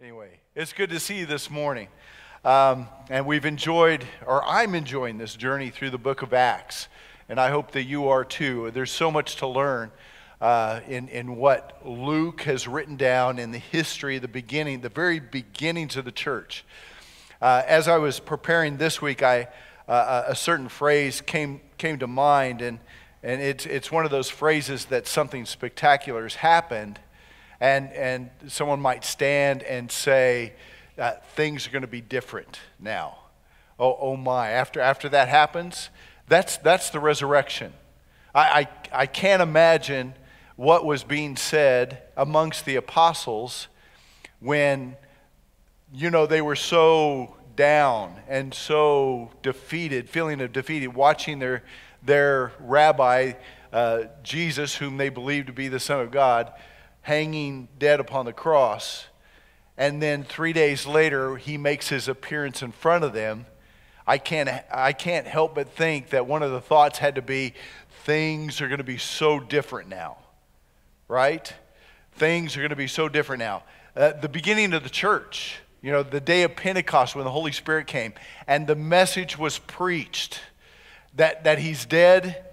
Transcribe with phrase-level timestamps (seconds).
[0.00, 1.88] Anyway, it's good to see you this morning.
[2.44, 6.86] Um, and we've enjoyed, or I'm enjoying this journey through the book of Acts.
[7.28, 8.70] And I hope that you are too.
[8.70, 9.90] There's so much to learn
[10.40, 15.18] uh, in, in what Luke has written down in the history, the beginning, the very
[15.18, 16.64] beginnings of the church.
[17.42, 19.48] Uh, as I was preparing this week, I,
[19.88, 22.78] uh, a certain phrase came, came to mind, and,
[23.24, 27.00] and it's, it's one of those phrases that something spectacular has happened
[27.60, 30.52] and, and someone might stand and say,
[30.98, 33.18] uh, things are going to be different now.
[33.78, 34.50] Oh, oh my.
[34.50, 35.90] After, after that happens,
[36.28, 37.72] that's, that's the resurrection.
[38.34, 38.40] I,
[38.92, 40.14] I, I can't imagine
[40.56, 43.68] what was being said amongst the apostles
[44.40, 44.96] when,
[45.92, 51.62] you know, they were so down and so defeated, feeling of defeated, watching their,
[52.02, 53.32] their rabbi,
[53.72, 56.52] uh, Jesus, whom they believed to be the Son of God,
[57.08, 59.06] hanging dead upon the cross.
[59.78, 63.46] And then three days later, he makes his appearance in front of them.
[64.06, 67.54] I can't, I can't help but think that one of the thoughts had to be
[68.04, 70.18] things are going to be so different now,
[71.08, 71.50] right?
[72.12, 73.62] Things are going to be so different now.
[73.96, 77.52] Uh, the beginning of the church, you know, the day of Pentecost when the Holy
[77.52, 78.12] Spirit came,
[78.46, 80.40] and the message was preached
[81.16, 82.44] that, that he's dead,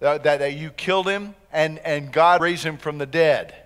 [0.00, 3.56] uh, that, that you killed him, and, and God raised him from the dead.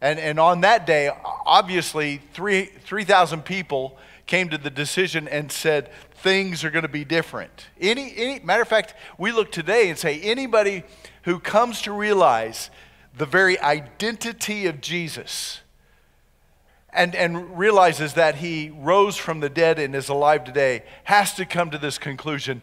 [0.00, 1.10] And, and on that day,
[1.44, 7.04] obviously, 3,000 3, people came to the decision and said, things are going to be
[7.04, 7.66] different.
[7.80, 10.84] Any, any, matter of fact, we look today and say, anybody
[11.22, 12.70] who comes to realize
[13.16, 15.60] the very identity of Jesus
[16.92, 21.44] and, and realizes that he rose from the dead and is alive today has to
[21.44, 22.62] come to this conclusion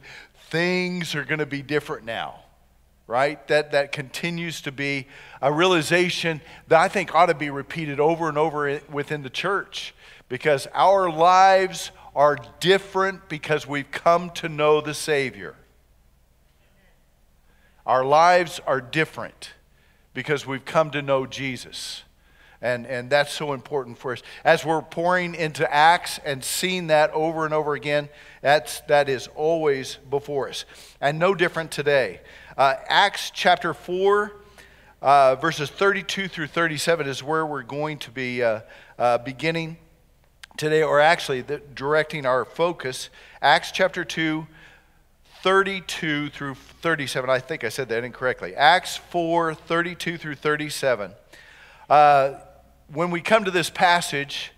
[0.49, 2.44] things are going to be different now
[3.07, 3.47] right?
[3.47, 5.07] That, that continues to be
[5.41, 9.93] a realization that I think ought to be repeated over and over within the church
[10.27, 15.55] because our lives are different because we've come to know the Savior.
[17.85, 19.53] Our lives are different
[20.13, 22.03] because we've come to know Jesus.
[22.61, 24.23] And, and that's so important for us.
[24.43, 28.09] As we're pouring into Acts and seeing that over and over again,
[28.41, 30.65] that's, that is always before us.
[30.99, 32.21] And no different today.
[32.57, 34.31] Uh, Acts chapter 4,
[35.01, 38.61] uh, verses 32 through 37 is where we're going to be uh,
[38.97, 39.75] uh beginning
[40.55, 43.09] today, or actually the, directing our focus.
[43.41, 44.47] Acts chapter 2,
[45.43, 47.29] 32 through 37.
[47.29, 48.55] I think I said that incorrectly.
[48.55, 51.11] Acts 4, 32 through 37.
[51.89, 52.35] Uh,
[52.87, 54.53] when we come to this passage,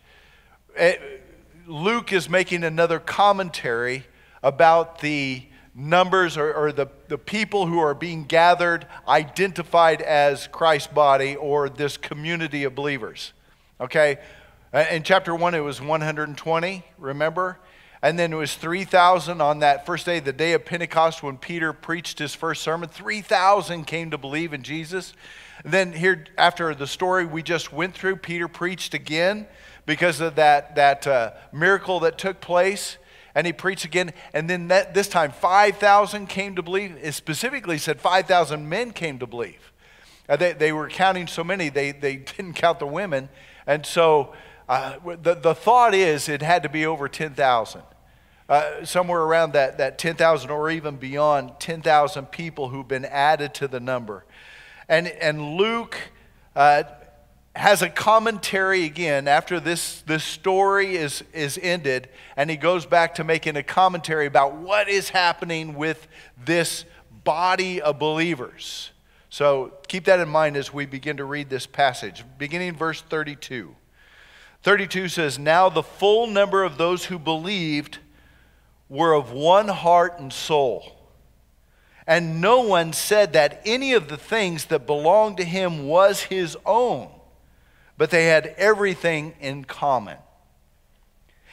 [0.75, 1.17] it, eh,
[1.65, 4.05] Luke is making another commentary
[4.43, 10.91] about the numbers or, or, the, the people who are being gathered, identified as Christ's
[10.91, 13.31] body or this community of believers.
[13.79, 14.17] Okay?
[14.73, 17.59] In chapter 1, it was 120, remember?
[18.01, 21.73] And then it was 3,000 on that first day, the day of Pentecost, when Peter
[21.73, 22.89] preached his first sermon.
[22.89, 25.13] 3,000 came to believe in Jesus.
[25.63, 29.47] And then, here, after the story we just went through, Peter preached again
[29.85, 32.97] because of that, that uh, miracle that took place
[33.37, 34.13] and he preached again.
[34.33, 36.97] And then that, this time, 5,000 came to believe.
[36.99, 39.71] It specifically said 5,000 men came to believe.
[40.27, 43.29] Uh, they, they were counting so many, they, they didn't count the women.
[43.67, 44.33] And so
[44.67, 47.83] uh, the, the thought is it had to be over 10,000.
[48.49, 53.67] Uh, somewhere around that, that 10,000 or even beyond 10,000 people who've been added to
[53.67, 54.25] the number.
[54.89, 55.95] And, and Luke
[56.55, 56.85] uh,
[57.57, 63.15] has a commentary again after this, this story is, is ended, and he goes back
[63.15, 66.07] to making a commentary about what is happening with
[66.45, 66.85] this
[67.23, 68.91] body of believers.
[69.29, 72.23] So keep that in mind as we begin to read this passage.
[72.37, 73.75] Beginning verse 32.
[74.61, 77.97] 32 says, Now the full number of those who believed
[78.87, 80.93] were of one heart and soul.
[82.05, 86.55] And no one said that any of the things that belonged to him was his
[86.65, 87.09] own
[87.97, 90.17] but they had everything in common.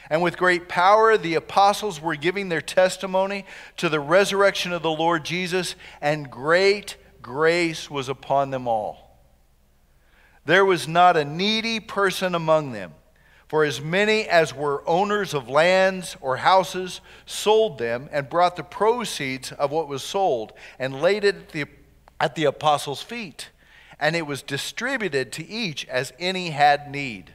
[0.09, 3.45] And with great power, the apostles were giving their testimony
[3.77, 9.19] to the resurrection of the Lord Jesus, and great grace was upon them all.
[10.45, 12.93] There was not a needy person among them,
[13.47, 18.63] for as many as were owners of lands or houses sold them and brought the
[18.63, 21.65] proceeds of what was sold and laid it at the,
[22.19, 23.49] at the apostles' feet
[23.99, 27.33] and it was distributed to each as any had need.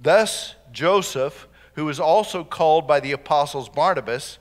[0.00, 4.38] Thus, Joseph, who was also called by the apostles Barnabas,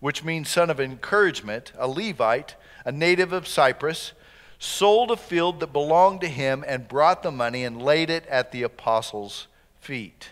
[0.00, 2.54] which means son of encouragement, a Levite,
[2.84, 4.12] a native of Cyprus,
[4.58, 8.52] sold a field that belonged to him and brought the money and laid it at
[8.52, 9.48] the apostles'
[9.80, 10.30] feet.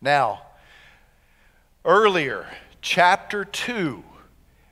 [0.00, 0.42] Now,
[1.84, 2.46] earlier,
[2.80, 4.02] chapter 2,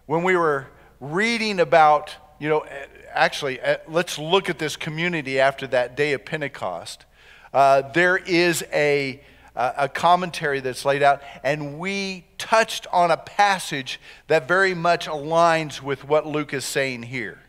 [0.06, 0.68] when we were
[1.00, 2.64] reading about, you know,
[3.12, 7.04] actually, uh, let's look at this community after that day of Pentecost.
[7.52, 9.20] Uh, there is a,
[9.56, 15.82] a commentary that's laid out, and we touched on a passage that very much aligns
[15.82, 17.40] with what Luke is saying here.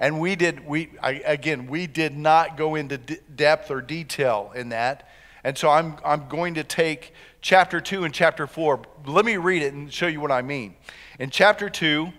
[0.00, 4.52] And we did, we, I, again, we did not go into d- depth or detail
[4.54, 5.08] in that.
[5.42, 8.82] And so I'm, I'm going to take chapter 2 and chapter 4.
[9.06, 10.76] Let me read it and show you what I mean.
[11.18, 12.12] In chapter 2,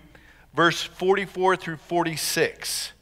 [0.54, 2.94] verse 44 through 46,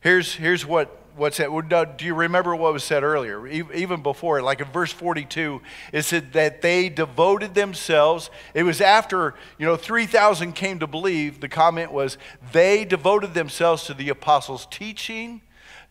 [0.00, 1.98] here's, here's what what's that?
[1.98, 3.46] Do you remember what was said earlier?
[3.46, 5.60] Even before, like in verse 42,
[5.92, 8.30] it said that they devoted themselves.
[8.54, 11.40] It was after, you know, 3,000 came to believe.
[11.40, 12.18] The comment was,
[12.52, 15.42] they devoted themselves to the apostles' teaching,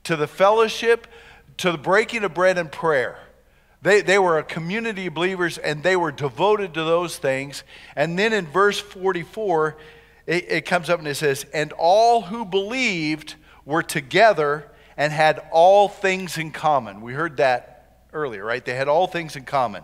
[0.04, 1.08] to the fellowship,
[1.58, 3.20] to the breaking of bread and prayer.
[3.84, 7.64] They, they were a community of believers and they were devoted to those things.
[7.96, 9.76] And then in verse 44,
[10.32, 13.36] it, it comes up and it says, And all who believed
[13.66, 17.02] were together and had all things in common.
[17.02, 18.64] We heard that earlier, right?
[18.64, 19.84] They had all things in common.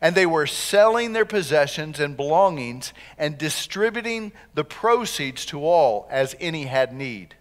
[0.00, 6.34] And they were selling their possessions and belongings and distributing the proceeds to all as
[6.40, 7.36] any had need.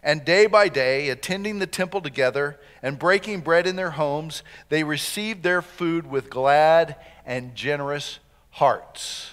[0.00, 4.84] And day by day, attending the temple together and breaking bread in their homes, they
[4.84, 6.94] received their food with glad
[7.26, 8.20] and generous
[8.50, 9.32] hearts.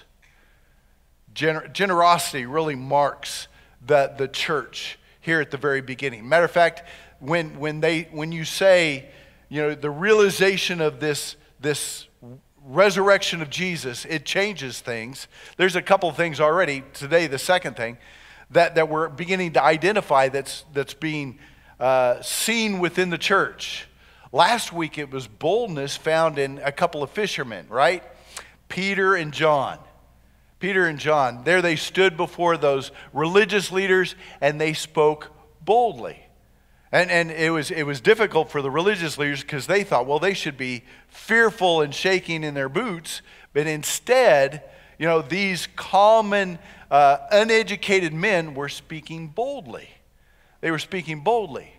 [1.38, 3.48] Gener- generosity really marks
[3.86, 6.28] the, the church here at the very beginning.
[6.28, 6.82] Matter of fact,
[7.20, 9.06] when, when, they, when you say,
[9.48, 12.08] you know, the realization of this, this
[12.66, 15.28] resurrection of Jesus, it changes things.
[15.58, 16.84] There's a couple of things already.
[16.94, 18.00] Today, the second thing
[18.50, 21.38] that, that we're beginning to identify that's, that's being
[21.80, 23.88] uh, seen within the church.
[24.32, 28.04] Last week, it was boldness found in a couple of fishermen, right?
[28.70, 29.78] Peter and John.
[30.60, 35.32] Peter and John, there they stood before those religious leaders and they spoke
[35.64, 36.20] boldly.
[36.92, 40.20] And, and it, was, it was difficult for the religious leaders because they thought, well,
[40.20, 43.22] they should be fearful and shaking in their boots.
[43.54, 44.64] But instead,
[44.98, 46.60] you know, these common,
[46.90, 49.90] uh, uneducated men were speaking boldly.
[50.62, 51.74] They were speaking boldly.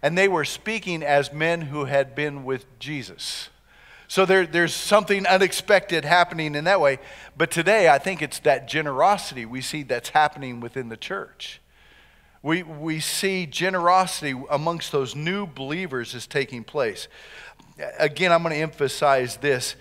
[0.00, 3.48] And they were speaking as men who had been with Jesus.
[4.12, 6.98] So there, there's something unexpected happening in that way.
[7.34, 11.62] But today, I think it's that generosity we see that's happening within the church.
[12.42, 17.08] We, we see generosity amongst those new believers is taking place.
[17.98, 19.76] Again, I'm going to emphasize this.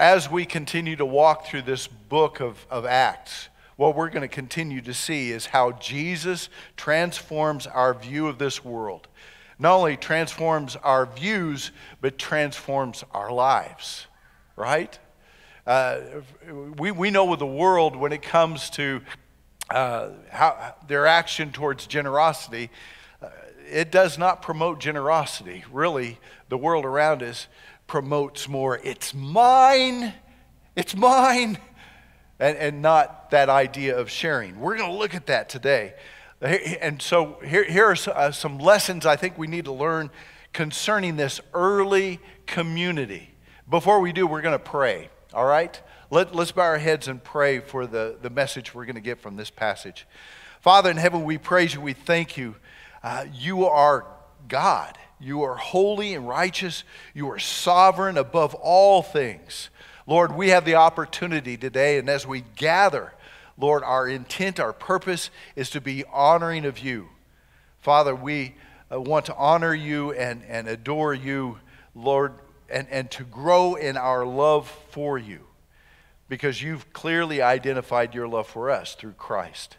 [0.00, 4.34] As we continue to walk through this book of, of Acts, what we're going to
[4.34, 6.48] continue to see is how Jesus
[6.78, 9.08] transforms our view of this world.
[9.58, 14.06] Not only transforms our views, but transforms our lives,
[14.56, 14.96] right?
[15.66, 16.00] Uh,
[16.78, 19.00] we, we know with the world, when it comes to
[19.70, 22.70] uh, how, their action towards generosity,
[23.20, 23.28] uh,
[23.70, 25.64] it does not promote generosity.
[25.72, 26.18] Really,
[26.48, 27.48] the world around us
[27.86, 30.14] promotes more, it's mine,
[30.76, 31.58] it's mine,
[32.38, 34.60] and, and not that idea of sharing.
[34.60, 35.94] We're going to look at that today.
[36.40, 40.10] And so here, here are uh, some lessons I think we need to learn
[40.52, 43.34] concerning this early community.
[43.68, 45.80] Before we do, we're going to pray, all right?
[46.10, 49.20] Let, us bow our heads and pray for the, the message we're going to get
[49.20, 50.06] from this passage.
[50.60, 51.80] Father in heaven, we praise you.
[51.80, 52.54] We thank you.
[53.02, 54.06] Uh, you are
[54.46, 54.96] God.
[55.20, 56.84] You are holy and righteous.
[57.14, 59.70] You are sovereign above all things.
[60.06, 63.12] Lord, we have the opportunity today, and as we gather,
[63.58, 67.08] Lord, our intent, our purpose is to be honoring of you.
[67.80, 68.54] Father, we
[68.90, 71.58] uh, want to honor you and, and adore you,
[71.94, 72.34] Lord,
[72.70, 75.40] and, and to grow in our love for you
[76.28, 79.76] because you've clearly identified your love for us through Christ.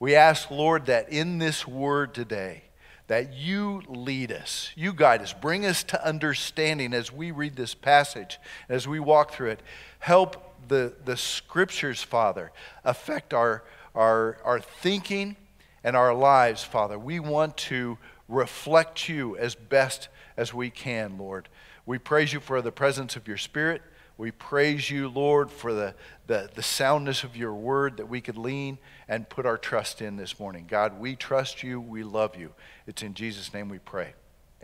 [0.00, 2.62] We ask, Lord, that in this word today,
[3.08, 7.74] that you lead us, you guide us, bring us to understanding as we read this
[7.74, 9.62] passage, as we walk through it.
[9.98, 12.52] Help the, the scriptures, Father,
[12.84, 15.36] affect our, our, our thinking
[15.82, 16.98] and our lives, Father.
[16.98, 17.98] We want to
[18.28, 21.48] reflect you as best as we can, Lord.
[21.86, 23.82] We praise you for the presence of your Spirit.
[24.18, 25.94] We praise you, Lord, for the,
[26.26, 30.16] the, the soundness of your word that we could lean and put our trust in
[30.16, 30.66] this morning.
[30.68, 31.80] God, we trust you.
[31.80, 32.52] We love you.
[32.86, 34.14] It's in Jesus' name we pray.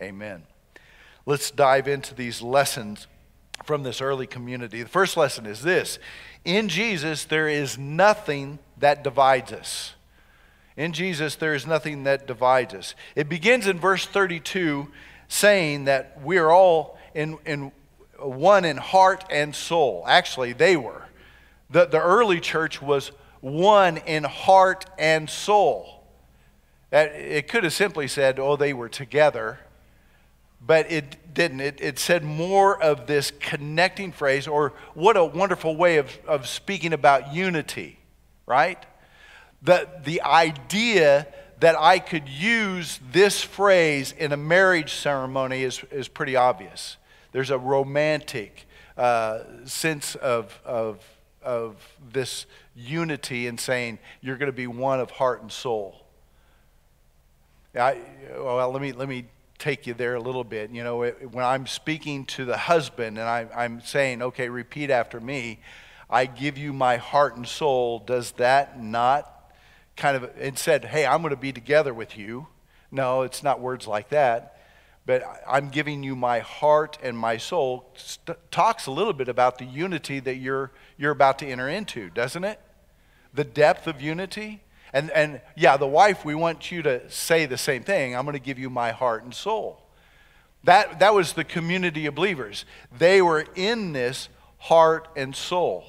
[0.00, 0.42] Amen.
[1.24, 3.06] Let's dive into these lessons
[3.64, 4.82] from this early community.
[4.82, 5.98] The first lesson is this
[6.44, 9.94] In Jesus, there is nothing that divides us.
[10.76, 12.94] In Jesus, there is nothing that divides us.
[13.14, 14.88] It begins in verse 32
[15.28, 17.70] saying that we are all in, in
[18.18, 20.04] one in heart and soul.
[20.06, 21.04] Actually, they were.
[21.70, 26.02] The, the early church was one in heart and soul.
[26.90, 29.58] It could have simply said, oh, they were together,
[30.66, 31.60] but it didn't.
[31.60, 36.46] It, it said more of this connecting phrase, or what a wonderful way of, of
[36.46, 37.98] speaking about unity,
[38.46, 38.84] right?
[39.62, 41.26] The, the idea
[41.60, 46.96] that I could use this phrase in a marriage ceremony is, is pretty obvious.
[47.32, 48.66] There's a romantic
[48.96, 51.02] uh, sense of, of,
[51.42, 51.76] of
[52.12, 56.00] this unity in saying you're going to be one of heart and soul.
[57.74, 57.98] I,
[58.36, 59.24] well, let me, let me
[59.58, 60.70] take you there a little bit.
[60.70, 65.20] You know, when I'm speaking to the husband and I, I'm saying, okay, repeat after
[65.20, 65.60] me,
[66.10, 69.52] I give you my heart and soul, does that not
[69.96, 72.48] kind of, and said, hey, I'm going to be together with you.
[72.90, 74.50] No, it's not words like that.
[75.06, 77.92] But I'm giving you my heart and my soul.
[77.96, 82.08] St- talks a little bit about the unity that you're, you're about to enter into,
[82.10, 82.58] doesn't it?
[83.34, 84.62] The depth of unity.
[84.94, 88.14] And, and yeah, the wife, we want you to say the same thing.
[88.14, 89.82] I'm going to give you my heart and soul.
[90.62, 92.64] That, that was the community of believers.
[92.96, 95.84] They were in this heart and soul.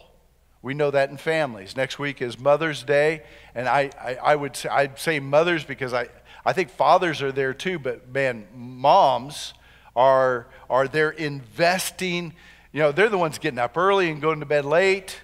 [0.63, 1.77] We know that in families.
[1.77, 3.21] Next week is Mother's Day,
[3.53, 6.09] and I, I, I, would say, I'd say mothers because I,
[6.43, 9.53] I think fathers are there too, but man, moms
[9.95, 12.33] are, are there investing.
[12.73, 15.21] You know, they're the ones getting up early and going to bed late.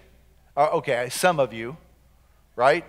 [0.55, 1.77] Uh, okay, some of you,
[2.55, 2.85] right?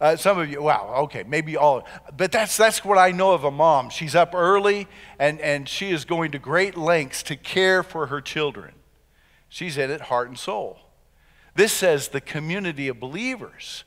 [0.00, 1.86] Uh, some of you, wow, okay, maybe all.
[2.16, 3.90] But that's, that's what I know of a mom.
[3.90, 8.20] She's up early and, and she is going to great lengths to care for her
[8.20, 8.74] children.
[9.48, 10.78] She's in it heart and soul.
[11.54, 13.84] This says the community of believers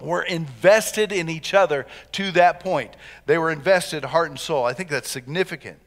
[0.00, 2.96] were invested in each other to that point.
[3.26, 4.64] They were invested heart and soul.
[4.64, 5.80] I think that's significant.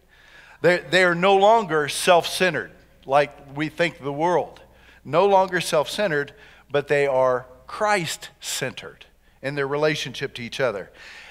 [0.62, 2.72] They, they are no longer self centered
[3.06, 4.62] like we think the world.
[5.06, 6.34] No longer self centered,
[6.70, 9.06] but they are Christ centered
[9.44, 10.90] in their relationship to each other.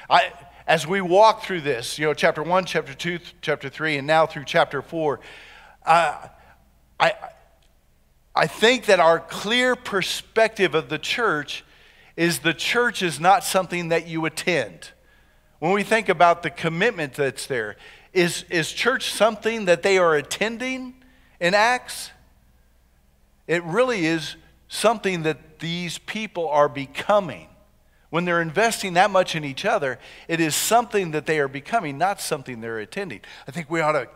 [0.08, 0.32] I,
[0.66, 4.26] as we walk through this, you know, chapter 1, chapter 2, chapter 3, and now
[4.26, 5.18] through chapter 4,
[5.84, 6.28] uh,
[7.00, 7.14] I,
[8.36, 11.64] I think that our clear perspective of the church
[12.16, 14.90] is the church is not something that you attend.
[15.58, 17.76] When we think about the commitment that's there,
[18.12, 20.94] is, is church something that they are attending
[21.40, 22.10] in Acts?
[23.46, 24.36] It really is
[24.68, 27.48] something that these people are becoming.
[28.12, 31.96] When they're investing that much in each other, it is something that they are becoming,
[31.96, 33.22] not something they're attending.
[33.48, 34.06] I think we ought to,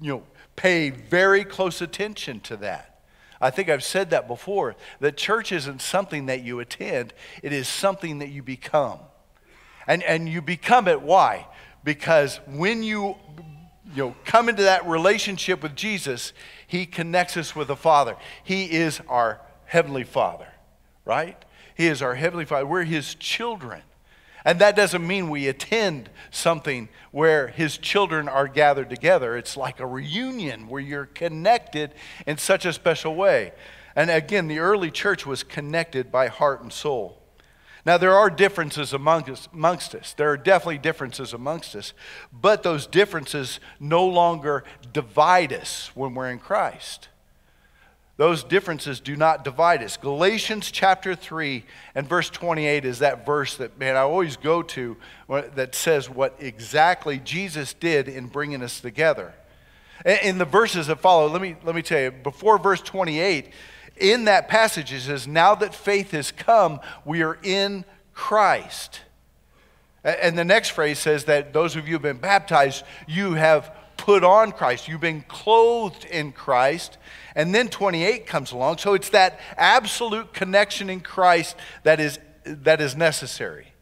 [0.00, 0.22] you know,
[0.56, 2.98] pay very close attention to that.
[3.40, 7.68] I think I've said that before that church isn't something that you attend, it is
[7.68, 8.98] something that you become.
[9.86, 11.46] And, and you become it, why?
[11.84, 13.14] Because when you,
[13.94, 16.32] you know, come into that relationship with Jesus,
[16.66, 18.16] He connects us with the Father.
[18.42, 20.48] He is our Heavenly Father,
[21.04, 21.40] right?
[21.78, 22.66] He is our Heavenly Father.
[22.66, 23.82] We're His children.
[24.44, 29.36] And that doesn't mean we attend something where his children are gathered together.
[29.36, 31.92] It's like a reunion where you're connected
[32.26, 33.52] in such a special way.
[33.94, 37.20] And again, the early church was connected by heart and soul.
[37.84, 40.14] Now, there are differences among us, amongst us.
[40.14, 41.92] There are definitely differences amongst us.
[42.32, 47.08] But those differences no longer divide us when we're in Christ.
[48.18, 49.96] Those differences do not divide us.
[49.96, 54.96] Galatians chapter 3 and verse 28 is that verse that, man, I always go to
[55.28, 59.34] that says what exactly Jesus did in bringing us together.
[60.04, 63.50] In the verses that follow, let me, let me tell you, before verse 28,
[63.98, 67.84] in that passage it says, Now that faith has come, we are in
[68.14, 69.00] Christ.
[70.02, 73.72] And the next phrase says that those of you who have been baptized, you have
[74.08, 74.88] put on Christ.
[74.88, 76.96] You've been clothed in Christ.
[77.34, 78.78] And then 28 comes along.
[78.78, 83.74] So it's that absolute connection in Christ that is, that is necessary.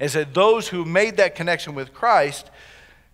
[0.00, 2.50] And said, those who made that connection with Christ,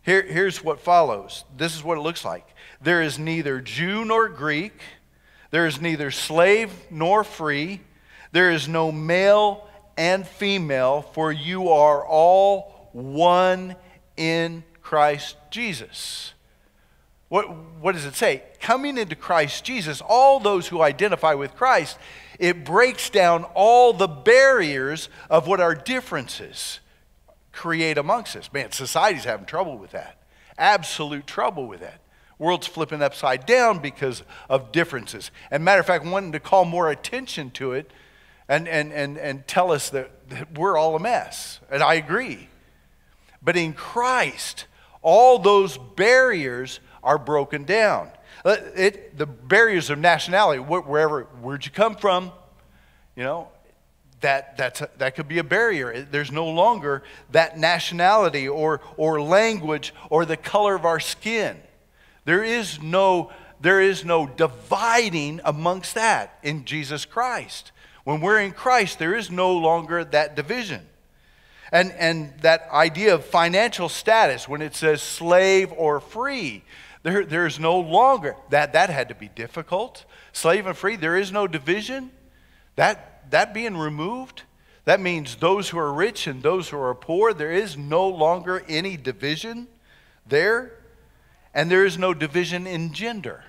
[0.03, 1.43] here, here's what follows.
[1.57, 2.47] This is what it looks like.
[2.81, 4.81] There is neither Jew nor Greek,
[5.51, 7.81] there is neither slave nor free,
[8.31, 13.75] there is no male and female, for you are all one
[14.17, 16.33] in Christ Jesus.
[17.29, 18.43] What, what does it say?
[18.59, 21.99] Coming into Christ Jesus, all those who identify with Christ,
[22.39, 26.81] it breaks down all the barriers of what our differences
[27.53, 28.51] create amongst us.
[28.51, 30.23] Man, society's having trouble with that.
[30.57, 32.01] Absolute trouble with that.
[32.39, 35.31] World's flipping upside down because of differences.
[35.51, 37.91] And matter of fact, wanting to call more attention to it
[38.49, 41.61] and, and, and, and tell us that, that we're all a mess.
[41.71, 42.49] And I agree.
[43.43, 44.65] But in Christ,
[45.09, 48.11] all those barriers are broken down.
[48.45, 52.31] Uh, it, the barriers of nationality, wherever, where'd you come from?
[53.17, 53.49] You know,
[54.21, 56.03] that, that's a, that could be a barrier.
[56.03, 61.57] There's no longer that nationality or, or language or the color of our skin.
[62.27, 67.73] There is no there is no dividing amongst that in Jesus Christ.
[68.05, 70.87] When we're in Christ, there is no longer that division.
[71.71, 76.65] And, and that idea of financial status, when it says slave or free,
[77.03, 78.73] there, there's no longer that.
[78.73, 80.05] That had to be difficult.
[80.33, 82.11] Slave and free, there is no division.
[82.77, 84.43] That, that being removed,
[84.85, 88.65] that means those who are rich and those who are poor, there is no longer
[88.69, 89.69] any division
[90.27, 90.73] there.
[91.55, 93.45] And there is no division in gender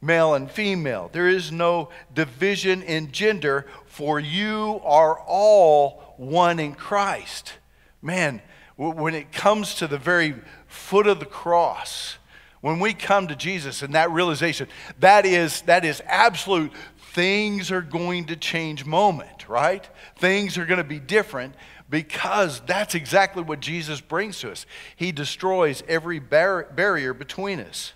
[0.00, 1.10] male and female.
[1.12, 7.54] There is no division in gender, for you are all one in Christ.
[8.02, 8.42] Man,
[8.76, 10.34] when it comes to the very
[10.66, 12.18] foot of the cross,
[12.60, 14.68] when we come to Jesus and that realization,
[15.00, 16.72] that is, that is absolute
[17.12, 19.88] things are going to change moment, right?
[20.18, 21.54] Things are going to be different
[21.90, 24.66] because that's exactly what Jesus brings to us.
[24.96, 27.92] He destroys every bar- barrier between us.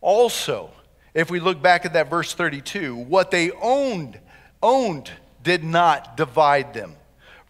[0.00, 0.70] Also,
[1.14, 4.18] if we look back at that verse 32, what they owned
[4.62, 5.10] owned
[5.42, 6.96] did not divide them.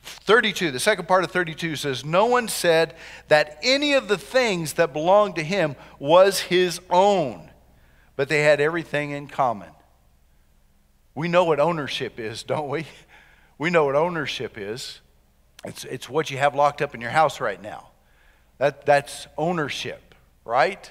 [0.02, 2.94] 32, the second part of 32 says, No one said
[3.28, 7.50] that any of the things that belonged to him was his own,
[8.16, 9.70] but they had everything in common.
[11.14, 12.86] We know what ownership is, don't we?
[13.60, 15.00] We know what ownership is.
[15.64, 17.88] It's, it's what you have locked up in your house right now.
[18.58, 20.14] That, that's ownership,
[20.44, 20.88] right?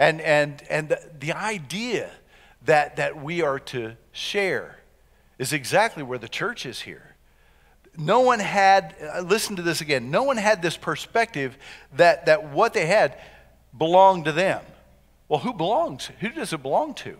[0.00, 2.10] And, and, and the, the idea
[2.64, 4.81] that, that we are to share
[5.42, 7.16] is exactly where the church is here.
[7.96, 11.58] No one had, uh, listen to this again, no one had this perspective
[11.96, 13.18] that, that what they had
[13.76, 14.62] belonged to them.
[15.28, 16.10] Well, who belongs?
[16.20, 17.16] Who does it belong to?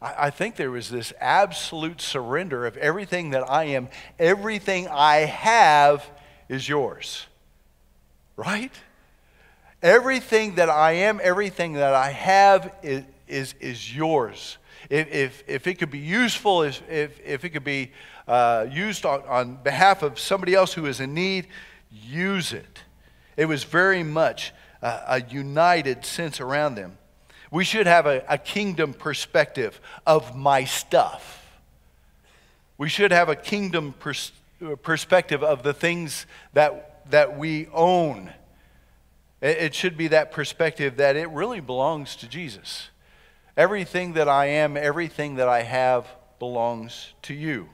[0.00, 3.88] I, I think there was this absolute surrender of everything that I am,
[4.20, 6.08] everything I have
[6.48, 7.26] is yours.
[8.36, 8.72] Right?
[9.82, 14.56] Everything that I am, everything that I have is, is, is yours.
[14.90, 17.92] If, if, if it could be useful, if, if, if it could be
[18.26, 21.48] uh, used on, on behalf of somebody else who is in need,
[21.90, 22.82] use it.
[23.36, 26.98] It was very much a, a united sense around them.
[27.50, 31.60] We should have a, a kingdom perspective of my stuff.
[32.76, 34.32] We should have a kingdom pers-
[34.82, 38.32] perspective of the things that, that we own
[39.40, 42.88] it should be that perspective that it really belongs to Jesus.
[43.58, 46.06] Everything that I am, everything that I have
[46.38, 47.68] belongs to you.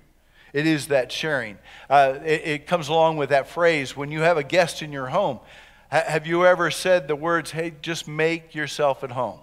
[0.55, 1.59] It is that sharing.
[1.91, 5.09] Uh, it, it, comes along with that phrase when you have a guest in your
[5.09, 5.41] home.
[5.93, 9.41] Ha- have you ever said the words, hey, just make yourself at home?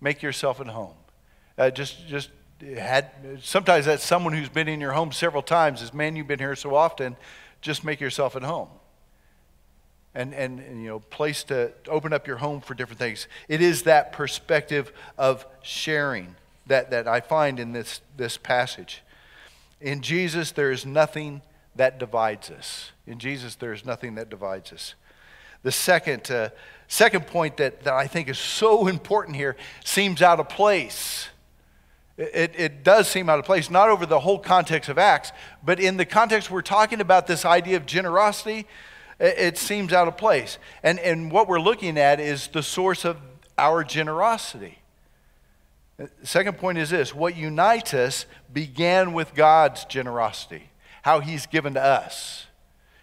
[0.00, 0.94] Make yourself at home.
[1.58, 2.30] Uh, just, just
[2.62, 3.10] had,
[3.42, 6.56] sometimes that's someone who's been in your home several times, is man, you've been here
[6.56, 7.14] so often,
[7.60, 8.68] just make yourself at home
[10.16, 13.28] and, and, and, you know place to open up your home for different things.
[13.48, 16.34] It is that perspective of sharing
[16.66, 19.02] that, that i find in this, this passage.
[19.80, 21.42] In jesus there is nothing
[21.76, 22.92] that divides us.
[23.06, 24.94] In jesus there is nothing that divides us.
[25.62, 26.48] The second, uh,
[26.88, 31.28] second point that, that i think is so important here seems out of place.
[32.16, 35.78] It, it does seem out of place, not over the whole context of Acts, but
[35.78, 38.66] in the context we're talking about this idea of generosity,
[39.18, 40.58] it seems out of place.
[40.82, 43.16] And, and what we're looking at is the source of
[43.56, 44.78] our generosity.
[46.22, 50.70] Second point is this what unites us began with God's generosity,
[51.02, 52.46] how He's given to us.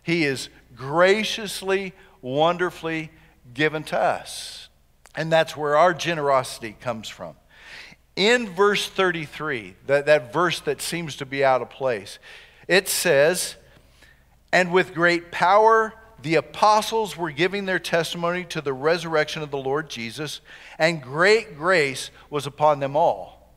[0.03, 3.09] He is graciously, wonderfully
[3.53, 4.69] given to us.
[5.15, 7.35] And that's where our generosity comes from.
[8.15, 12.19] In verse 33, that, that verse that seems to be out of place,
[12.67, 13.55] it says,
[14.51, 19.57] And with great power the apostles were giving their testimony to the resurrection of the
[19.57, 20.39] Lord Jesus,
[20.79, 23.53] and great grace was upon them all.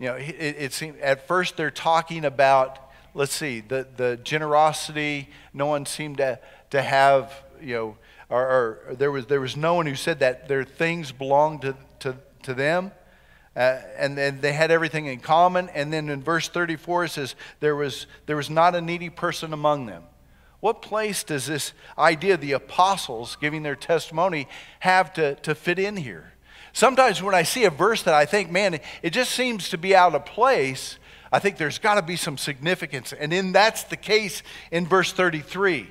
[0.00, 2.78] You know, it, it seemed, at first they're talking about,
[3.14, 5.28] let's see, the, the generosity.
[5.54, 7.96] No one seemed to, to have, you know,
[8.28, 8.42] or,
[8.88, 12.16] or there, was, there was no one who said that their things belonged to, to,
[12.44, 12.92] to them.
[13.54, 15.68] Uh, and then they had everything in common.
[15.68, 19.52] And then in verse 34 it says, there was, there was not a needy person
[19.52, 20.04] among them.
[20.60, 24.46] What place does this idea of the apostles giving their testimony
[24.80, 26.32] have to, to fit in here?
[26.72, 29.96] Sometimes when I see a verse that I think, man, it just seems to be
[29.96, 30.98] out of place,
[31.32, 33.12] I think there's got to be some significance.
[33.12, 35.88] And then that's the case in verse 33.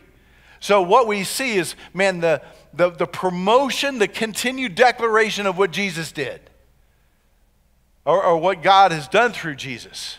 [0.61, 2.41] So, what we see is, man, the,
[2.73, 6.41] the, the promotion, the continued declaration of what Jesus did,
[8.05, 10.18] or, or what God has done through Jesus.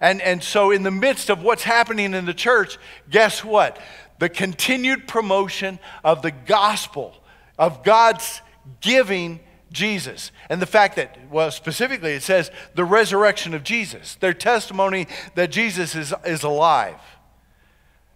[0.00, 2.78] And, and so, in the midst of what's happening in the church,
[3.10, 3.78] guess what?
[4.18, 7.14] The continued promotion of the gospel,
[7.58, 8.40] of God's
[8.80, 9.40] giving
[9.72, 10.32] Jesus.
[10.48, 15.50] And the fact that, well, specifically, it says the resurrection of Jesus, their testimony that
[15.50, 17.00] Jesus is, is alive.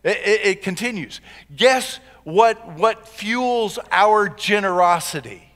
[0.02, 1.20] It, it, it continues.
[1.54, 5.52] Guess what, what fuels our generosity?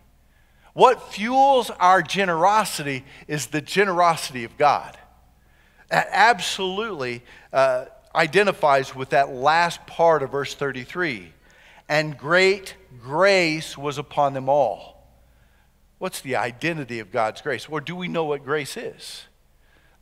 [0.74, 4.98] What fuels our generosity is the generosity of God.
[5.94, 7.85] That absolutely uh,
[8.16, 11.33] identifies with that last part of verse 33.
[11.88, 15.07] And great grace was upon them all.
[15.98, 17.68] What's the identity of God's grace?
[17.70, 19.26] Or do we know what grace is?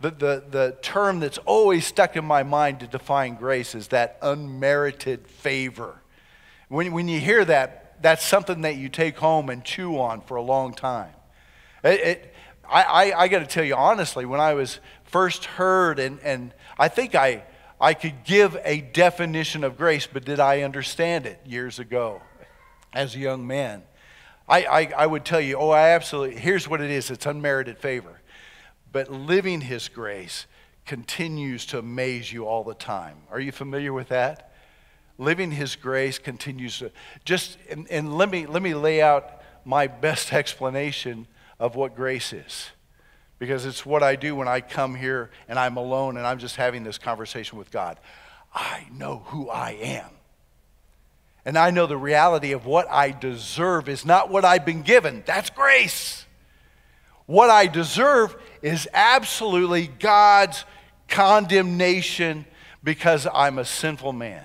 [0.00, 4.16] The, the, the term that's always stuck in my mind to define grace is that
[4.22, 6.00] unmerited favor.
[6.70, 10.38] When, when you hear that, that's something that you take home and chew on for
[10.38, 11.12] a long time.
[11.84, 12.34] It, it,
[12.66, 14.80] I, I, I got to tell you honestly, when I was
[15.12, 17.44] first heard, and, and I think I,
[17.80, 22.22] I could give a definition of grace, but did I understand it years ago
[22.92, 23.84] as a young man?
[24.48, 27.78] I, I, I would tell you, oh, I absolutely, here's what it is it's unmerited
[27.78, 28.20] favor.
[28.90, 30.46] But living His grace
[30.86, 33.18] continues to amaze you all the time.
[33.30, 34.52] Are you familiar with that?
[35.18, 36.90] Living His grace continues to
[37.24, 41.26] just, and, and let, me, let me lay out my best explanation
[41.60, 42.70] of what grace is.
[43.42, 46.54] Because it's what I do when I come here and I'm alone and I'm just
[46.54, 47.98] having this conversation with God.
[48.54, 50.08] I know who I am.
[51.44, 55.24] And I know the reality of what I deserve is not what I've been given.
[55.26, 56.24] That's grace.
[57.26, 60.64] What I deserve is absolutely God's
[61.08, 62.46] condemnation
[62.84, 64.44] because I'm a sinful man.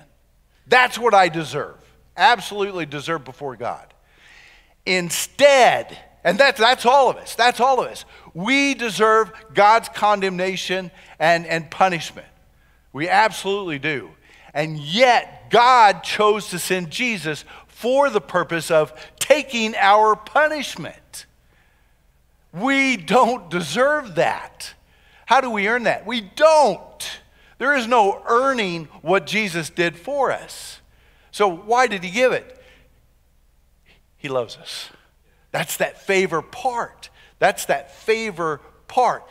[0.66, 1.76] That's what I deserve.
[2.16, 3.94] Absolutely deserve before God.
[4.84, 5.96] Instead,
[6.28, 8.04] and that's, that's all of us, that's all of us.
[8.34, 12.26] We deserve God's condemnation and, and punishment.
[12.92, 14.10] We absolutely do.
[14.52, 21.24] And yet, God chose to send Jesus for the purpose of taking our punishment.
[22.52, 24.74] We don't deserve that.
[25.24, 26.04] How do we earn that?
[26.04, 27.20] We don't.
[27.56, 30.82] There is no earning what Jesus did for us.
[31.30, 32.62] So, why did he give it?
[34.18, 34.90] He loves us.
[35.50, 37.10] That's that favor part.
[37.38, 39.24] That's that favor part.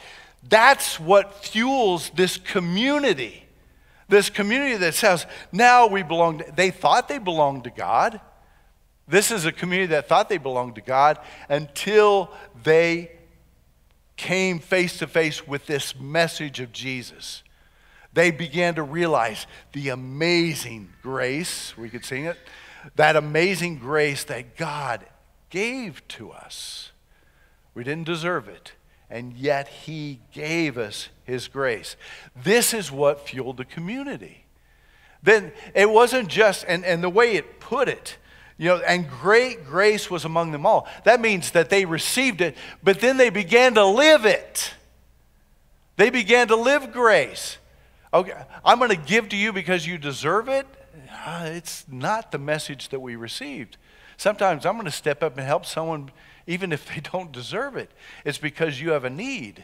[0.48, 3.44] That's what fuels this community.
[4.10, 8.22] This community that says, now we belong to, they thought they belonged to God.
[9.08, 12.32] This is a community that thought they belonged to God until
[12.64, 13.12] they
[14.16, 17.44] came face to face with this message of Jesus.
[18.14, 22.38] They began to realize the amazing grace, we could sing it,
[22.96, 25.06] that amazing grace that God
[25.50, 26.92] gave to us.
[27.74, 28.74] We didn't deserve it
[29.10, 31.96] and yet he gave us his grace.
[32.36, 34.46] This is what fueled the community.
[35.24, 38.18] Then it wasn't just, and, and the way it put it,
[38.58, 40.88] you know, and great grace was among them all.
[41.06, 44.74] That means that they received it, but then they began to live it.
[45.96, 47.58] They began to live grace.
[48.14, 48.34] Okay,
[48.64, 50.68] I'm going to give to you because you deserve it.
[51.26, 53.78] Uh, it's not the message that we received.
[54.18, 56.12] Sometimes I'm going to step up and help someone
[56.48, 57.92] even if they don't deserve it.
[58.26, 59.64] It's because you have a need.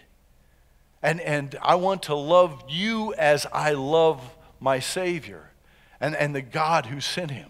[1.02, 4.22] And, and I want to love you as I love
[4.60, 5.52] my Savior
[6.00, 7.50] and, and the God who sent him.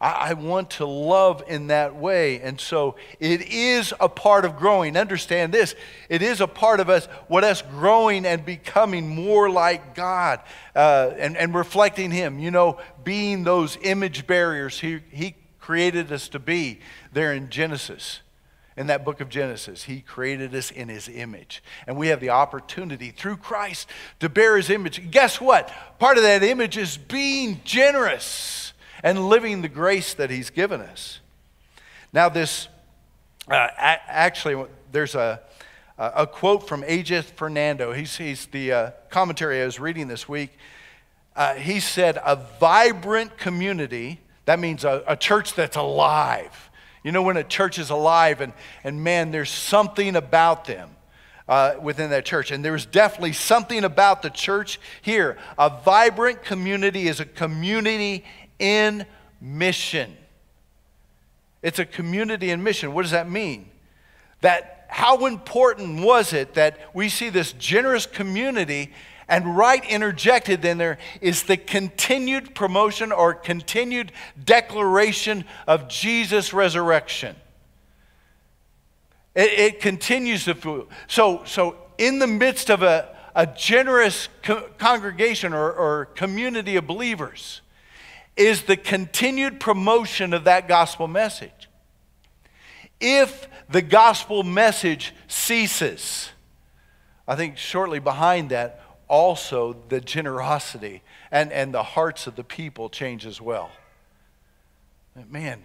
[0.00, 2.40] I, I want to love in that way.
[2.40, 4.98] And so it is a part of growing.
[4.98, 5.74] Understand this
[6.10, 10.40] it is a part of us, what us growing and becoming more like God
[10.74, 16.28] uh, and, and reflecting Him, you know, being those image bearers He, he created us
[16.28, 16.78] to be
[17.10, 18.20] there in Genesis
[18.76, 19.84] in that book of Genesis.
[19.84, 21.62] He created us in his image.
[21.86, 23.88] And we have the opportunity through Christ
[24.20, 25.10] to bear his image.
[25.10, 25.72] Guess what?
[25.98, 31.20] Part of that image is being generous and living the grace that he's given us.
[32.12, 32.68] Now, this
[33.48, 35.40] uh, actually, there's a,
[35.96, 37.92] a quote from Ajith Fernando.
[37.92, 40.50] He's, he's the uh, commentary I was reading this week.
[41.34, 46.70] Uh, he said, A vibrant community, that means a, a church that's alive
[47.04, 50.90] you know, when a church is alive and, and man, there's something about them
[51.46, 52.50] uh, within that church.
[52.50, 55.36] And there's definitely something about the church here.
[55.58, 58.24] A vibrant community is a community
[58.58, 59.04] in
[59.38, 60.16] mission.
[61.62, 62.94] It's a community in mission.
[62.94, 63.68] What does that mean?
[64.40, 68.92] That how important was it that we see this generous community
[69.28, 77.36] And right interjected in there is the continued promotion or continued declaration of Jesus' resurrection.
[79.34, 85.52] It, it continues to so so in the midst of a, a generous co- congregation
[85.52, 87.60] or, or community of believers
[88.36, 91.68] is the continued promotion of that gospel message.
[93.00, 96.30] If the gospel message ceases,
[97.26, 102.88] I think shortly behind that, also the generosity and, and the hearts of the people
[102.88, 103.70] change as well.
[105.30, 105.62] Man,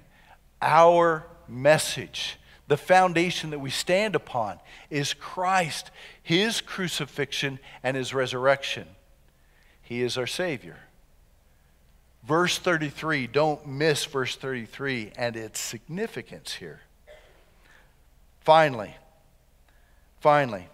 [0.62, 2.38] our message
[2.70, 4.60] the foundation that we stand upon
[4.92, 5.90] is Christ,
[6.22, 8.86] His crucifixion, and His resurrection.
[9.82, 10.78] He is our Savior.
[12.24, 16.82] Verse 33, don't miss verse 33 and its significance here.
[18.42, 18.96] Finally,
[20.20, 20.68] finally,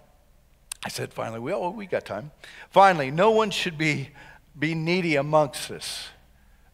[0.86, 2.30] I said finally, we, oh, we got time.
[2.69, 4.10] Finally, no one should be,
[4.58, 6.10] be needy amongst us.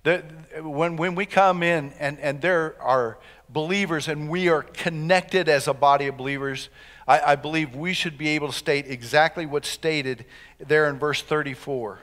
[0.03, 0.17] The,
[0.61, 5.69] when, when we come in and, and there are believers and we are connected as
[5.69, 6.67] a body of believers,
[7.07, 10.25] I, I believe we should be able to state exactly what's stated
[10.59, 11.99] there in verse 34.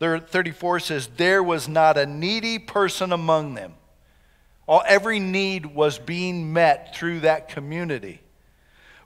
[0.00, 3.74] There, 34 says, There was not a needy person among them.
[4.66, 8.22] All, every need was being met through that community.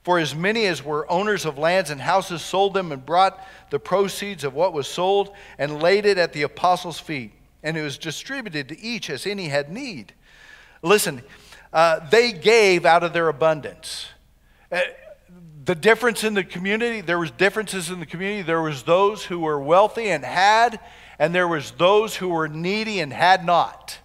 [0.02, 3.78] For as many as were owners of lands and houses sold them and brought the
[3.78, 7.98] proceeds of what was sold and laid it at the apostles' feet, and it was
[7.98, 10.12] distributed to each as any had need.
[10.82, 11.22] Listen,
[11.72, 14.06] uh, they gave out of their abundance.
[14.70, 14.80] Uh,
[15.64, 18.42] the difference in the community, there was differences in the community.
[18.42, 20.80] There was those who were wealthy and had,
[21.20, 23.98] and there was those who were needy and had not.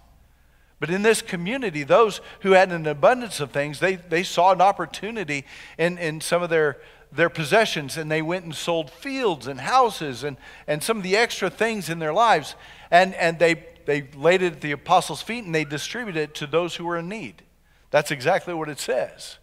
[0.80, 4.60] But in this community, those who had an abundance of things, they, they saw an
[4.60, 5.44] opportunity
[5.76, 6.78] in, in some of their,
[7.10, 10.36] their possessions and they went and sold fields and houses and,
[10.68, 12.54] and some of the extra things in their lives.
[12.90, 16.46] And, and they, they laid it at the apostles' feet and they distributed it to
[16.46, 17.42] those who were in need.
[17.90, 19.38] That's exactly what it says.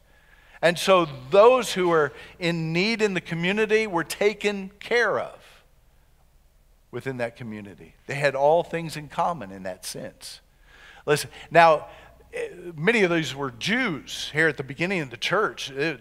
[0.62, 5.38] And so those who were in need in the community were taken care of
[6.91, 7.95] within that community.
[8.08, 10.39] They had all things in common in that sense.
[11.06, 11.88] Listen, now,
[12.34, 16.00] eh, many of these were Jews here at the beginning of the church, it,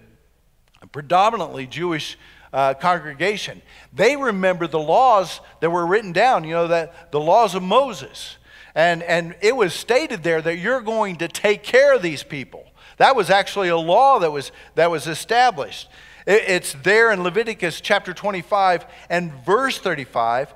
[0.93, 2.19] predominantly Jewish
[2.53, 3.61] uh, congregation.
[3.93, 8.39] They remember the laws that were written down, you know, that the laws of Moses.
[8.75, 12.65] And, and it was stated there that you're going to take care of these people.
[12.97, 15.89] That was actually a law that was, that was established.
[16.27, 20.55] It, it's there in Leviticus chapter 25 and verse 35.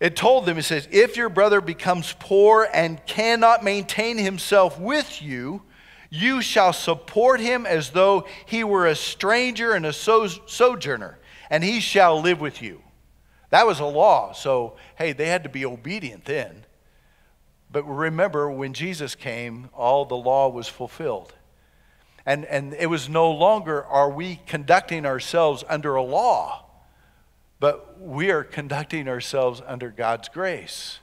[0.00, 5.20] It told them, it says, if your brother becomes poor and cannot maintain himself with
[5.20, 5.62] you,
[6.10, 11.18] you shall support him as though he were a stranger and a sojourner,
[11.50, 12.82] and he shall live with you.
[13.50, 14.32] That was a law.
[14.32, 16.64] So, hey, they had to be obedient then.
[17.70, 21.34] But remember, when Jesus came, all the law was fulfilled.
[22.24, 26.66] And, and it was no longer are we conducting ourselves under a law,
[27.60, 31.00] but we are conducting ourselves under God's grace.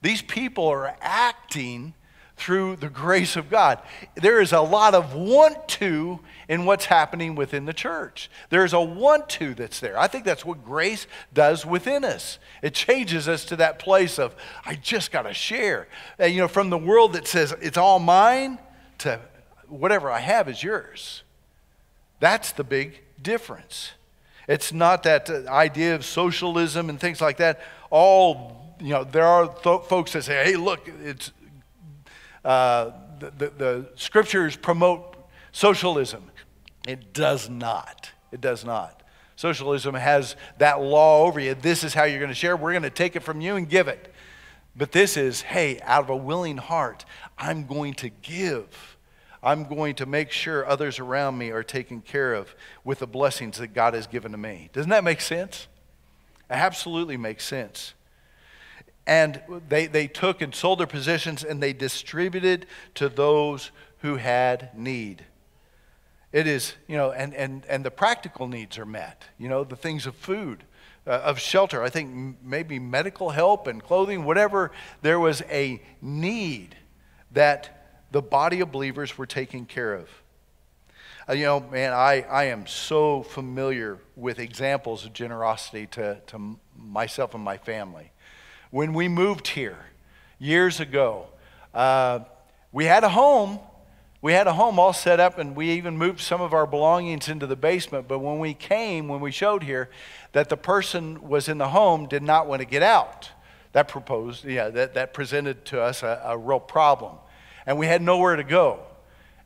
[0.00, 1.94] These people are acting
[2.36, 3.80] through the grace of God.
[4.16, 6.18] There is a lot of want to
[6.48, 8.30] in what's happening within the church.
[8.50, 9.98] There's a want to that's there.
[9.98, 12.38] I think that's what grace does within us.
[12.60, 15.86] It changes us to that place of, I just got to share.
[16.18, 18.58] And, you know, from the world that says it's all mine
[18.98, 19.20] to
[19.68, 21.22] whatever I have is yours.
[22.18, 23.92] That's the big difference.
[24.48, 27.60] It's not that idea of socialism and things like that.
[27.90, 31.32] All, you know, there are th- folks that say, hey, look, it's
[32.44, 35.16] uh, the, the, the scriptures promote
[35.52, 36.30] socialism.
[36.86, 38.10] It does not.
[38.32, 39.02] It does not.
[39.36, 41.54] Socialism has that law over you.
[41.54, 42.56] This is how you're going to share.
[42.56, 44.12] We're going to take it from you and give it.
[44.74, 47.04] But this is, hey, out of a willing heart,
[47.36, 48.91] I'm going to give.
[49.42, 53.58] I'm going to make sure others around me are taken care of with the blessings
[53.58, 54.70] that God has given to me.
[54.72, 55.66] Doesn't that make sense?
[56.48, 57.94] It absolutely makes sense
[59.06, 64.76] and they, they took and sold their possessions and they distributed to those who had
[64.76, 65.24] need.
[66.32, 69.76] It is, you know, and, and, and the practical needs are met, you know, the
[69.76, 70.64] things of food,
[71.06, 71.82] uh, of shelter.
[71.82, 74.70] I think maybe medical help and clothing, whatever.
[75.02, 76.76] There was a need
[77.32, 77.81] that
[78.12, 80.08] the body of believers were taken care of.
[81.28, 86.58] Uh, you know, man, I, I am so familiar with examples of generosity to, to
[86.76, 88.12] myself and my family
[88.70, 89.78] when we moved here
[90.38, 91.26] years ago.
[91.72, 92.20] Uh,
[92.72, 93.60] we had a home,
[94.20, 97.28] we had a home all set up and we even moved some of our belongings
[97.28, 98.08] into the basement.
[98.08, 99.88] But when we came, when we showed here
[100.32, 103.30] that the person was in the home, did not want to get out.
[103.72, 107.16] That proposed, yeah, that, that presented to us a, a real problem.
[107.66, 108.80] And we had nowhere to go.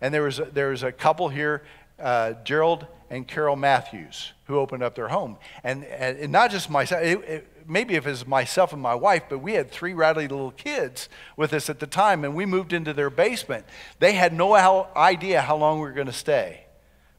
[0.00, 1.62] And there was a, there was a couple here,
[1.98, 5.36] uh, Gerald and Carol Matthews, who opened up their home.
[5.62, 9.24] And, and not just myself, it, it, maybe if it was myself and my wife,
[9.28, 12.72] but we had three rattly little kids with us at the time, and we moved
[12.72, 13.64] into their basement.
[13.98, 14.54] They had no
[14.96, 16.64] idea how long we were going to stay.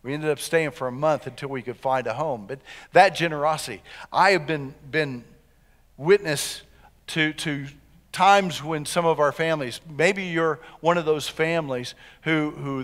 [0.03, 2.45] We ended up staying for a month until we could find a home.
[2.47, 2.59] But
[2.93, 3.81] that generosity,
[4.11, 5.23] I have been, been
[5.97, 6.61] witness
[7.07, 7.67] to, to
[8.17, 12.79] times when some of our families, maybe you're one of those families who, who,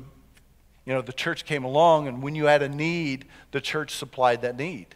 [0.85, 4.43] you know, the church came along and when you had a need, the church supplied
[4.43, 4.93] that need.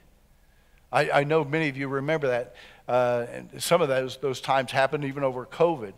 [0.91, 2.55] I, I know many of you remember that.
[2.87, 5.93] Uh, and some of those, those times happened even over COVID,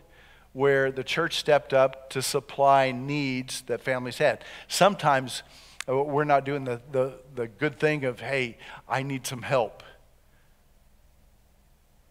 [0.54, 4.46] where the church stepped up to supply needs that families had.
[4.70, 5.44] Sometimes
[5.90, 9.84] uh, we're not doing the, the, the good thing of, hey, I need some help.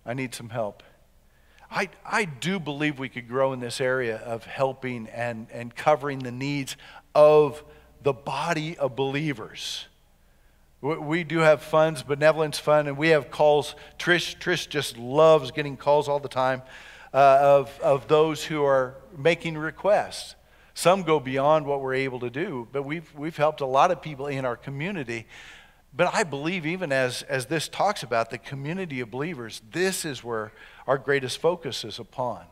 [0.04, 0.82] I need some help.
[1.70, 6.20] I, I do believe we could grow in this area of helping and, and covering
[6.20, 6.76] the needs
[7.14, 7.62] of
[8.02, 9.86] the body of believers.
[10.80, 13.74] We do have funds, benevolence fund, and we have calls.
[13.98, 16.62] Trish, Trish just loves getting calls all the time
[17.12, 20.36] uh, of, of those who are making requests.
[20.74, 24.00] Some go beyond what we're able to do, but we've, we've helped a lot of
[24.00, 25.26] people in our community.
[25.94, 30.22] But I believe, even as, as this talks about the community of believers, this is
[30.22, 30.52] where
[30.86, 32.44] our greatest focus is upon.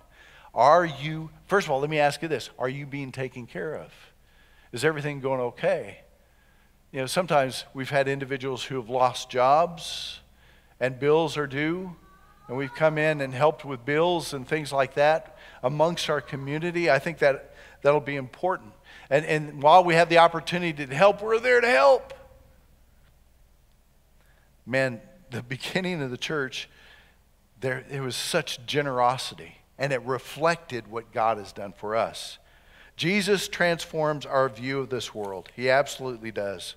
[0.55, 3.75] Are you, first of all, let me ask you this are you being taken care
[3.75, 3.93] of?
[4.73, 6.01] Is everything going okay?
[6.93, 10.21] You know, sometimes we've had individuals who have lost jobs
[10.81, 11.95] and bills are due,
[12.49, 16.91] and we've come in and helped with bills and things like that amongst our community.
[16.91, 18.73] I think that that'll be important.
[19.11, 22.15] And, and while we have the opportunity to help, we're there to help.
[24.67, 25.01] Man,
[25.31, 26.69] the beginning of the church,
[27.61, 32.39] there, there was such generosity, and it reflected what God has done for us.
[32.97, 35.51] Jesus transforms our view of this world.
[35.55, 36.75] He absolutely does.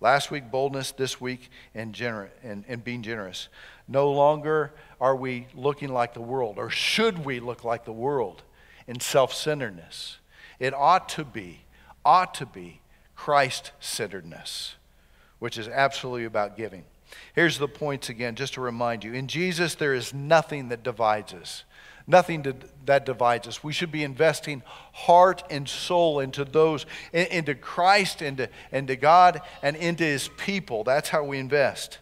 [0.00, 0.92] Last week, boldness.
[0.92, 3.48] This week, and, gener- and, and being generous.
[3.86, 8.42] No longer are we looking like the world, or should we look like the world
[8.90, 10.18] in self centeredness.
[10.58, 11.60] It ought to be,
[12.04, 12.80] ought to be
[13.14, 14.74] Christ centeredness,
[15.38, 16.84] which is absolutely about giving.
[17.34, 19.12] Here's the points again, just to remind you.
[19.12, 21.64] In Jesus, there is nothing that divides us
[22.10, 23.64] nothing to, that divides us.
[23.64, 29.76] We should be investing heart and soul into those, into Christ, into, into God, and
[29.76, 30.84] into His people.
[30.84, 31.98] That's how we invest.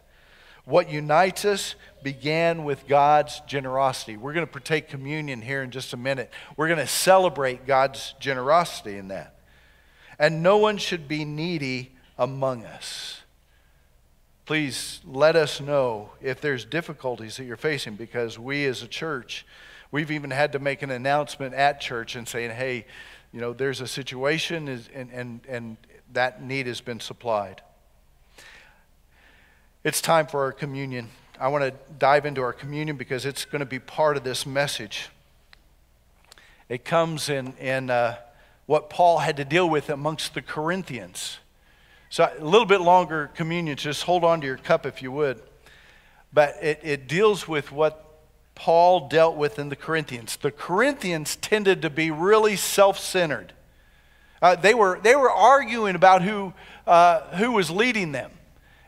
[0.64, 4.16] What unites us began with God's generosity.
[4.16, 6.30] We're going to partake communion here in just a minute.
[6.56, 9.34] We're going to celebrate God's generosity in that.
[10.18, 13.17] And no one should be needy among us.
[14.48, 19.44] Please let us know if there's difficulties that you're facing because we as a church
[19.90, 22.84] We've even had to make an announcement at church and saying, hey,
[23.32, 25.76] you know, there's a situation and, and, and
[26.12, 27.62] that need has been supplied.
[29.82, 31.08] It's time for our communion.
[31.40, 34.44] I want to dive into our communion because it's going to be part of this
[34.44, 35.08] message.
[36.68, 38.16] It comes in, in uh,
[38.66, 41.38] what Paul had to deal with amongst the Corinthians.
[42.10, 45.42] So, a little bit longer communion, just hold on to your cup if you would.
[46.32, 48.04] But it, it deals with what
[48.54, 50.36] Paul dealt with in the Corinthians.
[50.36, 53.52] The Corinthians tended to be really self centered.
[54.40, 56.52] Uh, they, were, they were arguing about who,
[56.86, 58.30] uh, who was leading them.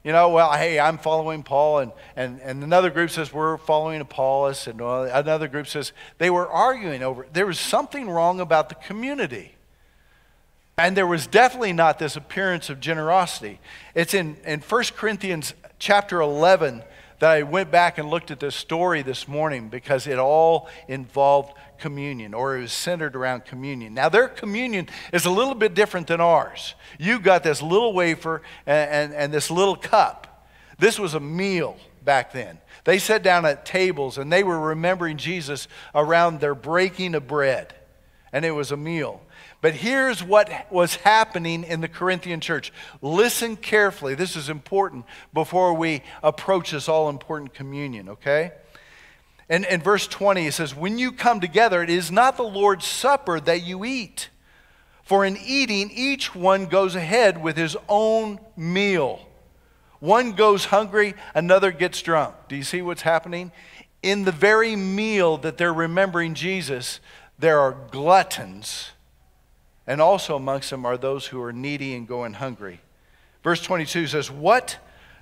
[0.03, 4.01] You know, well, hey, I'm following Paul, and, and, and another group says we're following
[4.01, 7.27] Apollos, and another group says they were arguing over.
[7.33, 9.55] There was something wrong about the community.
[10.81, 13.61] And there was definitely not this appearance of generosity.
[13.95, 16.83] It's in, in 1 Corinthians chapter 11
[17.19, 21.53] that I went back and looked at this story this morning because it all involved
[21.77, 23.93] communion or it was centered around communion.
[23.93, 26.75] Now, their communion is a little bit different than ours.
[26.99, 30.49] You've got this little wafer and, and, and this little cup.
[30.79, 32.59] This was a meal back then.
[32.85, 37.75] They sat down at tables and they were remembering Jesus around their breaking of bread,
[38.33, 39.21] and it was a meal.
[39.61, 42.73] But here's what was happening in the Corinthian church.
[43.03, 44.15] Listen carefully.
[44.15, 45.05] This is important
[45.35, 48.53] before we approach this all important communion, okay?
[49.51, 52.87] And in verse 20, it says, When you come together, it is not the Lord's
[52.87, 54.31] supper that you eat.
[55.03, 59.27] For in eating, each one goes ahead with his own meal.
[59.99, 62.35] One goes hungry, another gets drunk.
[62.49, 63.53] Do you see what's happening?
[64.03, 67.01] In the very meal that they're remembering Jesus,
[67.39, 68.93] there are gluttons
[69.91, 72.81] and also amongst them are those who are needy and going hungry.
[73.43, 74.79] Verse 22 says, What?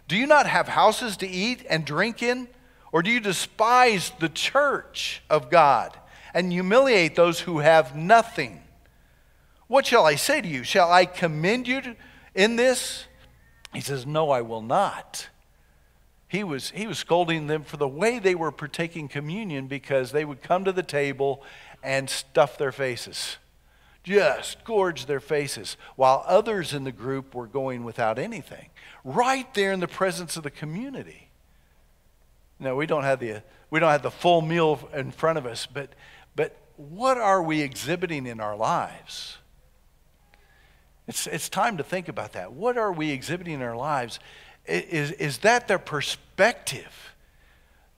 [0.08, 2.48] Do you not have houses to eat and drink in?
[2.92, 5.96] Or do you despise the church of God
[6.34, 8.60] and humiliate those who have nothing?
[9.68, 10.64] What shall I say to you?
[10.64, 11.96] Shall I commend you
[12.34, 13.06] in this?
[13.72, 15.30] He says, No, I will not.
[16.28, 20.26] He was, he was scolding them for the way they were partaking communion because they
[20.26, 21.42] would come to the table
[21.82, 23.38] and stuff their faces,
[24.04, 28.68] just gorge their faces, while others in the group were going without anything,
[29.04, 31.28] right there in the presence of the community.
[32.58, 35.66] No, we don't have the, we don't have the full meal in front of us,
[35.66, 35.90] but,
[36.34, 39.38] but what are we exhibiting in our lives?
[41.06, 42.52] It's, it's time to think about that.
[42.52, 44.20] What are we exhibiting in our lives?
[44.66, 47.07] Is, is that their perspective?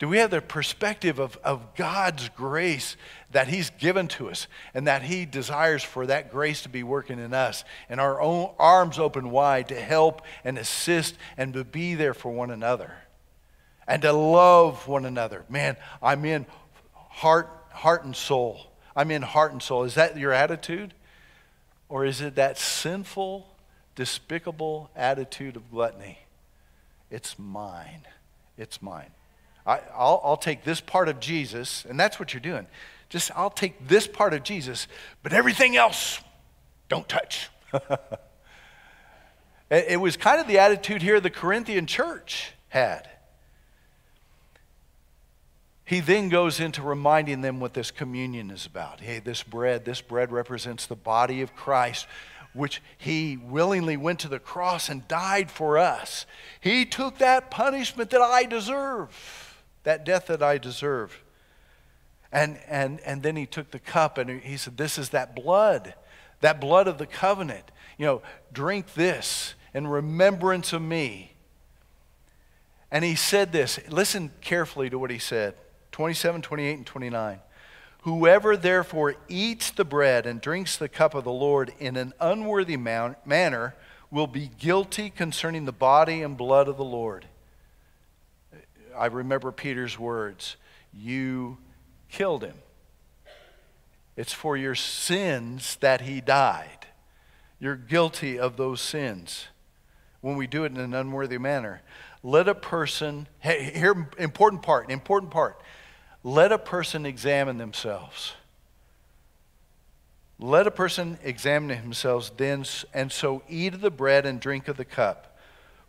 [0.00, 2.96] Do we have the perspective of, of God's grace
[3.32, 7.18] that He's given to us and that He desires for that grace to be working
[7.18, 11.94] in us and our own arms open wide to help and assist and to be
[11.94, 12.94] there for one another
[13.86, 15.44] and to love one another?
[15.50, 16.46] Man, I'm in
[16.94, 18.72] heart, heart and soul.
[18.96, 19.84] I'm in heart and soul.
[19.84, 20.94] Is that your attitude?
[21.90, 23.54] Or is it that sinful,
[23.96, 26.20] despicable attitude of gluttony?
[27.10, 28.06] It's mine.
[28.56, 29.10] It's mine.
[29.66, 32.66] I, will I'll take this part of Jesus, and that's what you're doing.
[33.08, 34.86] Just, I'll take this part of Jesus,
[35.22, 36.20] but everything else,
[36.88, 37.48] don't touch.
[37.72, 38.20] it,
[39.70, 43.08] it was kind of the attitude here the Corinthian church had.
[45.90, 49.00] He then goes into reminding them what this communion is about.
[49.00, 52.06] Hey, this bread, this bread represents the body of Christ,
[52.52, 56.26] which he willingly went to the cross and died for us.
[56.60, 59.49] He took that punishment that I deserve,
[59.84, 61.22] that death that I deserve.
[62.32, 65.94] And, and, and then he took the cup and he said, This is that blood,
[66.40, 67.70] that blood of the covenant.
[67.98, 68.22] You know,
[68.52, 71.34] drink this in remembrance of me.
[72.90, 73.78] And he said this.
[73.88, 75.54] Listen carefully to what he said.
[75.92, 77.40] 27, 28, and 29.
[78.02, 82.76] Whoever therefore eats the bread and drinks the cup of the Lord in an unworthy
[82.76, 83.74] man- manner
[84.10, 87.26] will be guilty concerning the body and blood of the Lord.
[88.96, 90.56] I remember Peter's words
[90.92, 91.58] You
[92.08, 92.56] killed him.
[94.16, 96.86] It's for your sins that he died.
[97.58, 99.46] You're guilty of those sins
[100.20, 101.82] when we do it in an unworthy manner.
[102.22, 105.60] Let a person, here, important part, important part
[106.22, 108.34] let a person examine themselves.
[110.38, 112.64] Let a person examine themselves then,
[112.94, 115.29] and so eat of the bread and drink of the cup.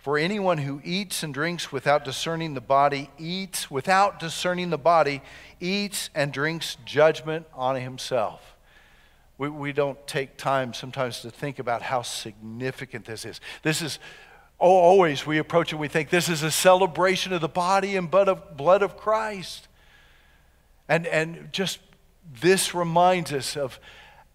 [0.02, 5.22] For anyone who eats and drinks without discerning the body eats, without discerning the body,
[5.60, 8.56] eats and drinks judgment on himself.
[9.38, 13.40] We, we don't take time sometimes to think about how significant this is.
[13.62, 14.00] This is,
[14.60, 18.10] oh, always we approach it, we think this is a celebration of the body and
[18.10, 19.68] blood of, blood of Christ.
[20.90, 21.78] And, and just
[22.42, 23.80] this reminds us of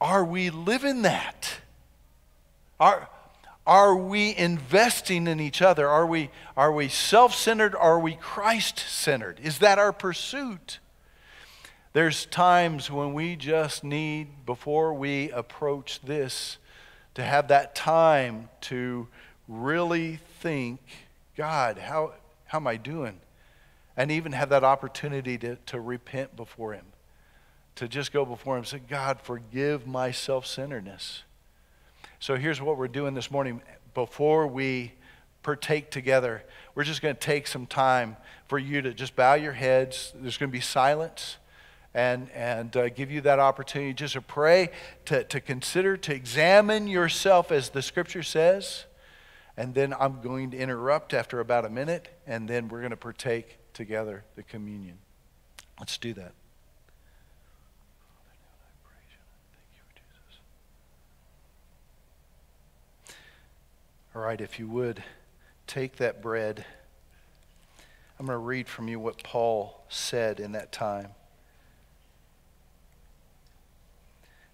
[0.00, 1.58] are we living that?
[2.78, 3.08] Are,
[3.66, 5.88] are we investing in each other?
[5.88, 7.74] Are we, are we self centered?
[7.74, 9.40] Are we Christ centered?
[9.42, 10.78] Is that our pursuit?
[11.92, 16.58] There's times when we just need, before we approach this,
[17.14, 19.08] to have that time to
[19.48, 20.80] really think
[21.36, 22.12] God, how,
[22.46, 23.20] how am I doing?
[23.96, 26.84] and even have that opportunity to, to repent before Him,
[27.76, 31.22] to just go before Him and say, God, forgive my self centeredness.
[32.18, 33.60] So here's what we're doing this morning.
[33.92, 34.92] Before we
[35.42, 36.42] partake together,
[36.74, 38.16] we're just going to take some time
[38.48, 40.12] for you to just bow your heads.
[40.14, 41.36] There's going to be silence
[41.94, 44.70] and, and uh, give you that opportunity just to pray,
[45.06, 48.86] to, to consider, to examine yourself as the scripture says.
[49.56, 52.96] And then I'm going to interrupt after about a minute, and then we're going to
[52.96, 54.98] partake together the communion.
[55.78, 56.32] Let's do that.
[64.16, 65.04] All right, if you would,
[65.66, 66.64] take that bread.
[68.18, 71.08] I'm going to read from you what Paul said in that time.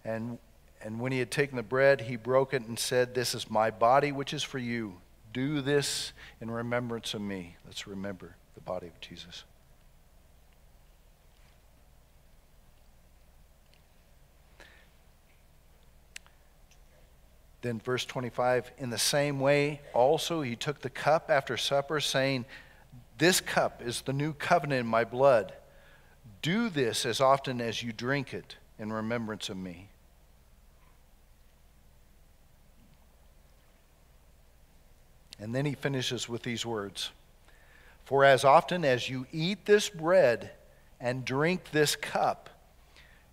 [0.05, 0.39] And,
[0.83, 3.71] and when he had taken the bread, he broke it and said, This is my
[3.71, 4.95] body, which is for you.
[5.33, 7.55] Do this in remembrance of me.
[7.65, 9.45] Let's remember the body of Jesus.
[17.63, 22.45] Then, verse 25, in the same way, also he took the cup after supper, saying,
[23.19, 25.53] This cup is the new covenant in my blood.
[26.43, 29.91] Do this as often as you drink it in remembrance of me.
[35.39, 37.11] And then he finishes with these words
[38.05, 40.51] For as often as you eat this bread
[41.01, 42.51] and drink this cup,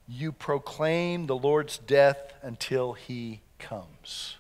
[0.08, 4.39] you proclaim the Lord's death until he comes.